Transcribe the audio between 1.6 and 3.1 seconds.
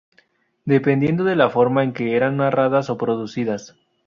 en que eran narradas o